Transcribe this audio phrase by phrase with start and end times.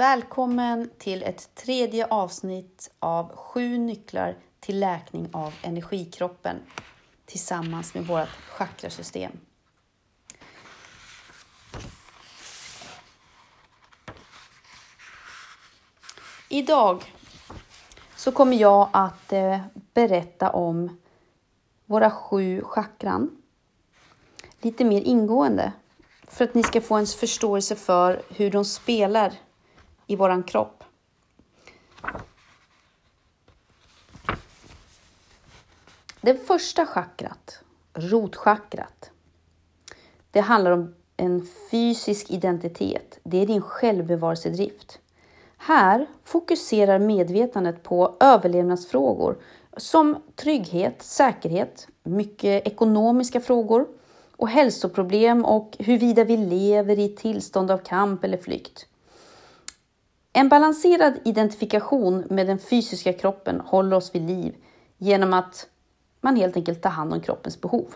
[0.00, 6.56] Välkommen till ett tredje avsnitt av sju nycklar till läkning av energikroppen
[7.26, 9.32] tillsammans med vårt chakrasystem.
[16.48, 17.14] Idag
[18.16, 19.60] så kommer jag att eh,
[19.94, 21.00] berätta om
[21.86, 23.42] våra sju chakran
[24.60, 25.72] lite mer ingående
[26.28, 29.34] för att ni ska få en förståelse för hur de spelar
[30.10, 30.84] i våran kropp.
[36.20, 37.62] Det första chakrat,
[37.94, 39.10] rotchakrat,
[40.30, 43.18] det handlar om en fysisk identitet.
[43.22, 44.98] Det är din självbevarelsedrift.
[45.56, 49.38] Här fokuserar medvetandet på överlevnadsfrågor
[49.76, 53.86] som trygghet, säkerhet, mycket ekonomiska frågor
[54.36, 58.86] och hälsoproblem och huruvida vi lever i tillstånd av kamp eller flykt.
[60.32, 64.56] En balanserad identifikation med den fysiska kroppen håller oss vid liv
[64.98, 65.68] genom att
[66.20, 67.94] man helt enkelt tar hand om kroppens behov.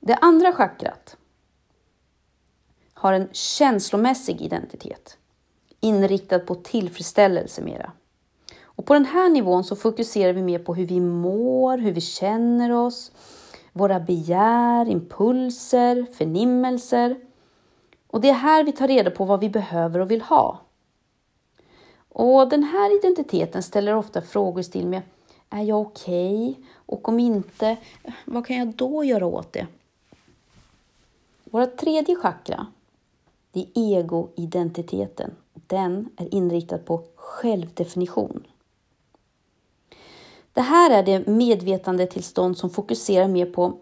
[0.00, 1.16] Det andra chakrat
[2.94, 5.18] har en känslomässig identitet
[5.80, 7.92] inriktad på tillfredsställelse mera.
[8.62, 12.00] Och på den här nivån så fokuserar vi mer på hur vi mår, hur vi
[12.00, 13.12] känner oss,
[13.72, 17.16] våra begär, impulser, förnimmelser.
[18.08, 20.60] Och det är här vi tar reda på vad vi behöver och vill ha.
[22.08, 25.02] Och den här identiteten ställer ofta frågor i stil med
[25.50, 26.50] Är jag okej?
[26.50, 26.64] Okay?
[26.74, 27.76] Och om inte,
[28.24, 29.66] vad kan jag då göra åt det?
[31.44, 32.66] Våra tredje chakra,
[33.52, 35.30] det är egoidentiteten.
[35.54, 38.46] Den är inriktad på självdefinition.
[40.52, 43.72] Det här är det medvetandetillstånd som fokuserar mer på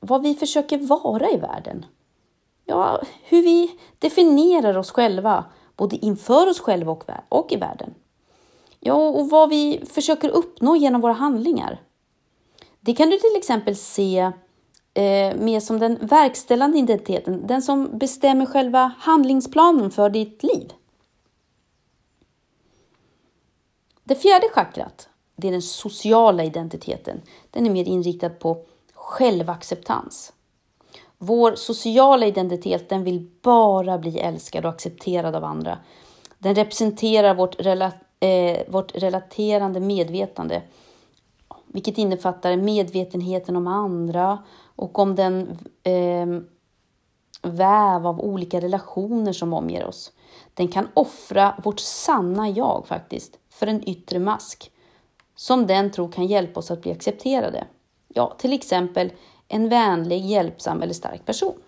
[0.00, 1.86] vad vi försöker vara i världen.
[2.68, 5.44] Ja, hur vi definierar oss själva,
[5.76, 7.94] både inför oss själva och, och i världen.
[8.80, 11.82] Ja, och vad vi försöker uppnå genom våra handlingar.
[12.80, 14.18] Det kan du till exempel se
[14.94, 20.72] eh, mer som den verkställande identiteten, den som bestämmer själva handlingsplanen för ditt liv.
[24.04, 27.22] Det fjärde chakrat, det är den sociala identiteten.
[27.50, 30.32] Den är mer inriktad på självacceptans.
[31.18, 35.78] Vår sociala identitet den vill bara bli älskad och accepterad av andra.
[36.38, 40.62] Den representerar vårt, rela eh, vårt relaterande medvetande,
[41.66, 44.38] vilket innefattar medvetenheten om andra
[44.76, 46.26] och om den eh,
[47.42, 50.12] väv av olika relationer som omger oss.
[50.54, 54.70] Den kan offra vårt sanna jag faktiskt för en yttre mask
[55.34, 57.66] som den tror kan hjälpa oss att bli accepterade.
[58.08, 59.12] Ja, till exempel
[59.48, 61.62] en vänlig, hjälpsam eller stark person.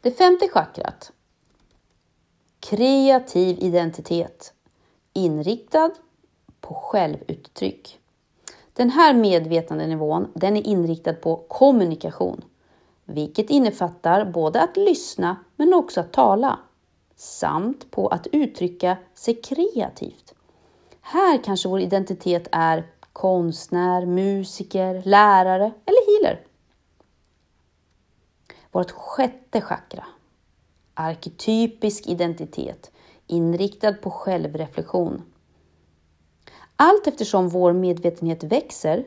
[0.00, 1.12] Det femte chakrat.
[2.60, 4.52] Kreativ identitet.
[5.12, 5.90] Inriktad
[6.60, 7.98] på självuttryck.
[8.72, 12.44] Den här medvetandenivån den är inriktad på kommunikation,
[13.04, 16.58] vilket innefattar både att lyssna men också att tala,
[17.16, 20.34] samt på att uttrycka sig kreativt.
[21.00, 26.46] Här kanske vår identitet är konstnär, musiker, lärare eller healer.
[28.72, 30.04] Vårt sjätte chakra,
[30.94, 32.90] arketypisk identitet,
[33.26, 35.22] inriktad på självreflektion.
[36.76, 39.04] Allt eftersom vår medvetenhet växer,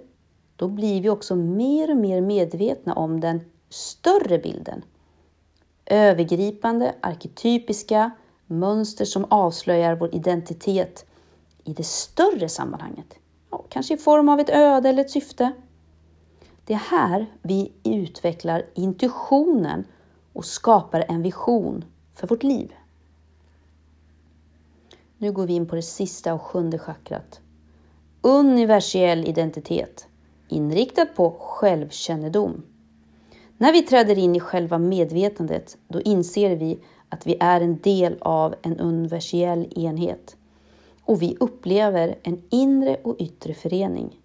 [0.56, 4.85] då blir vi också mer och mer medvetna om den större bilden.
[5.85, 8.12] Övergripande, arketypiska
[8.46, 11.06] mönster som avslöjar vår identitet
[11.64, 13.16] i det större sammanhanget.
[13.69, 15.52] Kanske i form av ett öde eller ett syfte.
[16.66, 19.86] Det är här vi utvecklar intuitionen
[20.34, 22.74] och skapar en vision för vårt liv.
[25.18, 27.41] Nu går vi in på det sista och sjunde chakrat.
[28.22, 30.08] Universell identitet,
[30.47, 32.64] inriktad på självkännedom.
[33.58, 38.17] När vi träder in i själva medvetandet, då inser vi att vi är en del
[38.22, 40.35] av en universell enhet
[41.05, 44.20] och vi upplever en inre och yttre förening.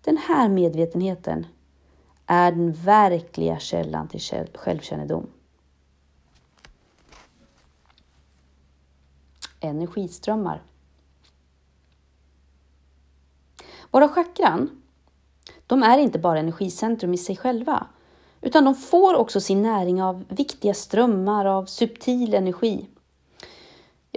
[0.00, 1.46] Den här medvetenheten
[2.26, 4.20] är den verkliga källan till
[4.54, 5.26] självkännedom.
[9.60, 10.62] Energiströmmar.
[13.90, 14.82] Våra chakran,
[15.66, 17.86] de är inte bara energicentrum i sig själva,
[18.40, 22.86] utan de får också sin näring av viktiga strömmar av subtil energi.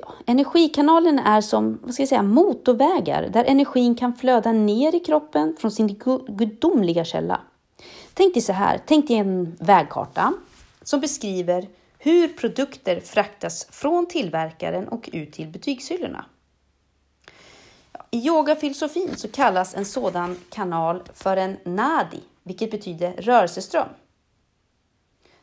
[0.02, 5.00] Ja, energikanalen är som vad ska jag säga, motorvägar där energin kan flöda ner i
[5.00, 7.42] kroppen från sin gudomliga källa.
[8.14, 10.34] Tänk dig så här, tänk dig en vägkarta
[10.82, 11.68] som beskriver
[11.98, 16.26] hur produkter fraktas från tillverkaren och ut till butikshyllorna.
[18.12, 23.88] I yogafilosofin så kallas en sådan kanal för en nadi, vilket betyder rörelseström.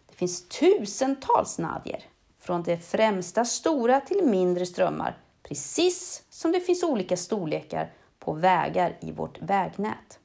[0.08, 2.04] Det finns tusentals nadier,
[2.44, 8.98] från de främsta stora till mindre strömmar, precis som det finns olika storlekar på vägar
[9.00, 10.18] i vårt vägnät.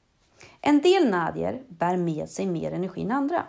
[0.62, 3.46] En del nadier bär med sig mer energi än andra.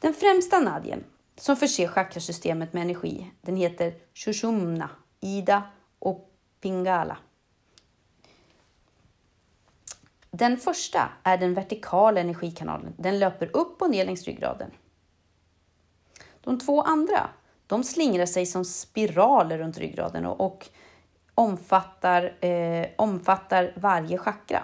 [0.00, 1.04] Den främsta nadien
[1.36, 5.62] som förser chakrasystemet med energi, den heter Shushumna, Ida
[5.98, 6.30] och
[6.60, 7.18] Pingala.
[10.30, 12.94] Den första är den vertikala energikanalen.
[12.98, 14.70] Den löper upp och ner längs ryggraden.
[16.46, 17.30] De två andra
[17.66, 20.68] de slingrar sig som spiraler runt ryggraden och, och
[21.34, 24.62] omfattar, eh, omfattar varje chakra.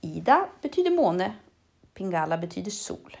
[0.00, 1.36] Ida betyder måne,
[1.94, 3.16] Pingala betyder sol.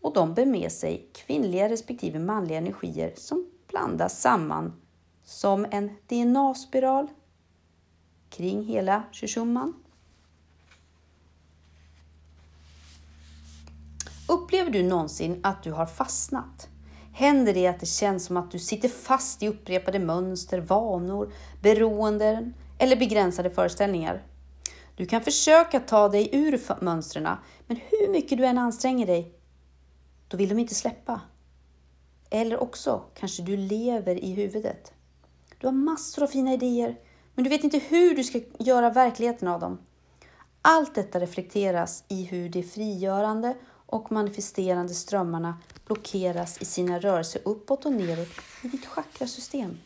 [0.00, 4.80] Och de bär med sig kvinnliga respektive manliga energier som blandas samman
[5.24, 7.08] som en DNA-spiral
[8.28, 9.83] kring hela Shushumman.
[14.54, 16.68] Upplever du någonsin att du har fastnat?
[17.12, 22.54] Händer det att det känns som att du sitter fast i upprepade mönster, vanor, beroenden
[22.78, 24.22] eller begränsade föreställningar?
[24.96, 27.28] Du kan försöka ta dig ur mönstren,
[27.66, 29.34] men hur mycket du än anstränger dig,
[30.28, 31.20] då vill de inte släppa.
[32.30, 34.92] Eller också kanske du lever i huvudet.
[35.58, 36.98] Du har massor av fina idéer,
[37.34, 39.78] men du vet inte hur du ska göra verkligheten av dem.
[40.62, 43.54] Allt detta reflekteras i hur det frigörande
[43.94, 48.28] och manifesterande strömmarna blockeras i sina rörelser uppåt och neråt
[48.62, 49.78] i ditt chakrasystem.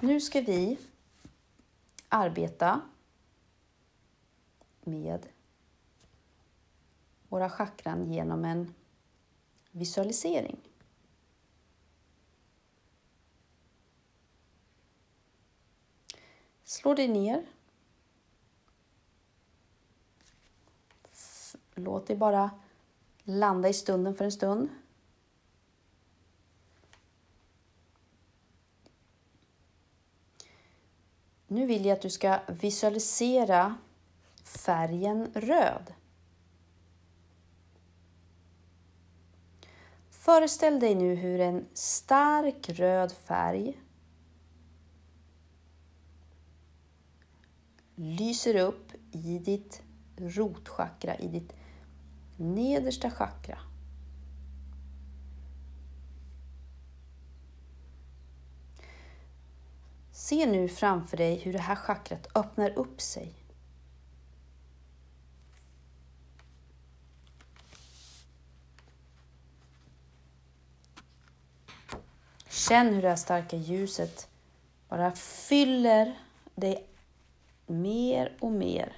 [0.00, 0.78] Nu ska vi
[2.08, 2.80] arbeta
[4.84, 5.26] med
[7.28, 8.74] våra chakran genom en
[9.70, 10.67] visualisering.
[16.78, 17.46] Slå dig ner.
[21.74, 22.50] Låt dig bara
[23.22, 24.68] landa i stunden för en stund.
[31.46, 33.74] Nu vill jag att du ska visualisera
[34.44, 35.94] färgen röd.
[40.10, 43.80] Föreställ dig nu hur en stark röd färg
[47.98, 49.82] lyser upp i ditt
[50.16, 51.52] rotchakra, i ditt
[52.36, 53.58] nedersta chakra.
[60.12, 63.34] Se nu framför dig hur det här chakrat öppnar upp sig.
[72.48, 74.28] Känn hur det här starka ljuset
[74.88, 76.18] bara fyller
[76.54, 76.88] dig
[77.68, 78.96] mer och mer.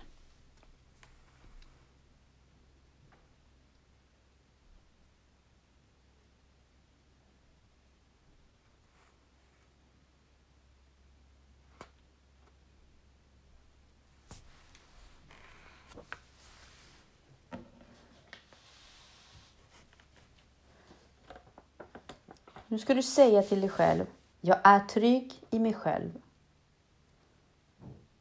[22.70, 24.06] Nu ska du säga till dig själv,
[24.40, 26.10] jag är trygg i mig själv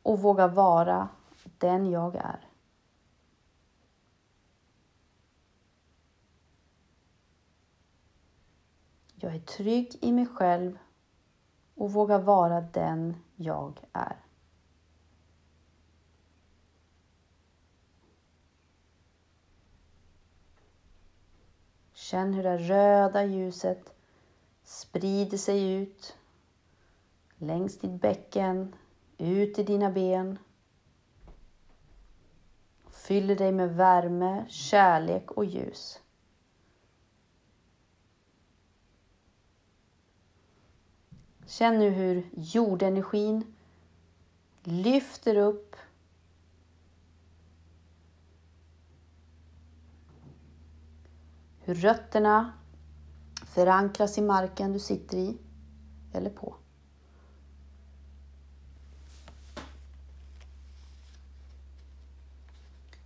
[0.09, 1.09] och våga vara
[1.57, 2.47] den jag är.
[9.15, 10.77] Jag är trygg i mig själv
[11.75, 14.17] och vågar vara den jag är.
[21.93, 23.93] Känn hur det röda ljuset
[24.63, 26.17] sprider sig ut
[27.37, 28.75] längs ditt bäcken,
[29.19, 30.39] ut i dina ben.
[32.89, 35.99] Fyller dig med värme, kärlek och ljus.
[41.45, 43.55] Känn nu hur jordenergin
[44.63, 45.75] lyfter upp
[51.59, 52.53] hur rötterna
[53.45, 55.37] förankras i marken du sitter i
[56.13, 56.58] eller på.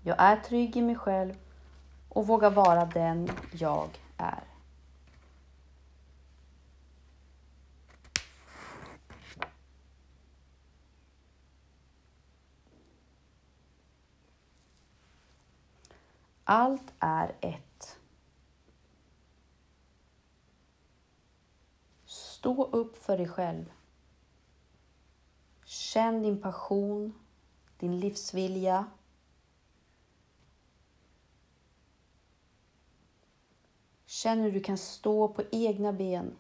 [0.06, 1.34] Jag är trygg i mig själv
[2.10, 4.44] och vågar vara den jag är.
[16.44, 18.00] Allt är ett.
[22.06, 23.72] Stå upp för dig själv.
[25.66, 27.14] Känn din passion,
[27.78, 28.86] din livsvilja
[34.24, 36.36] Känn hur du kan stå på egna ben.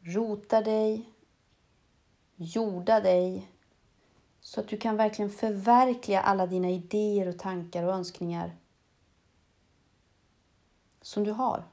[0.00, 1.12] Rota dig,
[2.36, 3.48] jorda dig
[4.40, 8.56] så att du kan verkligen förverkliga alla dina idéer och tankar och önskningar
[11.00, 11.64] som du har.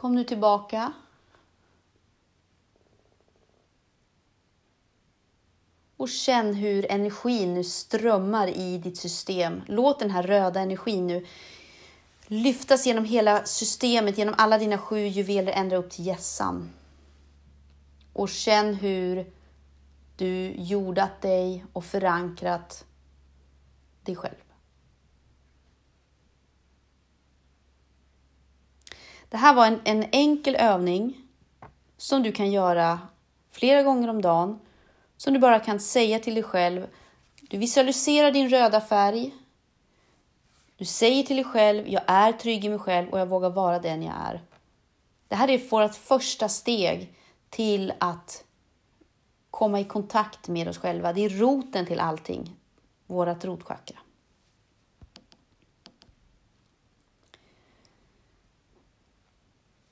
[0.00, 0.92] Kom nu tillbaka.
[5.96, 9.62] Och känn hur energin nu strömmar i ditt system.
[9.66, 11.26] Låt den här röda energin nu
[12.26, 16.70] lyftas genom hela systemet, genom alla dina sju juveler ända upp till hjässan.
[18.12, 19.32] Och känn hur
[20.16, 22.84] du jordat dig och förankrat
[24.02, 24.49] dig själv.
[29.30, 31.16] Det här var en, en enkel övning
[31.96, 33.00] som du kan göra
[33.50, 34.60] flera gånger om dagen.
[35.16, 36.86] Som du bara kan säga till dig själv.
[37.40, 39.34] Du visualiserar din röda färg.
[40.76, 43.78] Du säger till dig själv, jag är trygg i mig själv och jag vågar vara
[43.78, 44.40] den jag är.
[45.28, 47.14] Det här är vårt första steg
[47.50, 48.44] till att
[49.50, 51.12] komma i kontakt med oss själva.
[51.12, 52.56] Det är roten till allting,
[53.06, 53.98] vårt rotchakra.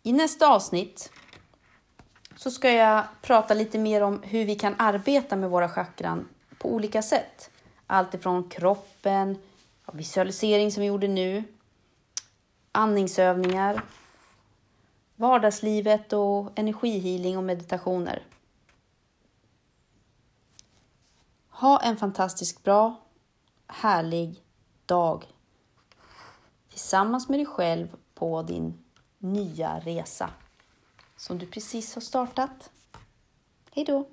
[0.09, 1.13] I nästa avsnitt
[2.37, 6.75] så ska jag prata lite mer om hur vi kan arbeta med våra chakran på
[6.75, 7.51] olika sätt.
[7.87, 9.39] Allt ifrån kroppen,
[9.93, 11.45] visualisering som vi gjorde nu,
[12.73, 13.83] andningsövningar,
[15.17, 18.23] vardagslivet och energihealing och meditationer.
[21.51, 23.01] Ha en fantastiskt bra,
[23.67, 24.43] härlig
[24.87, 25.25] dag
[26.71, 28.85] tillsammans med dig själv på din
[29.19, 30.31] nya resa
[31.17, 32.71] som du precis har startat.
[33.71, 34.09] Hej då!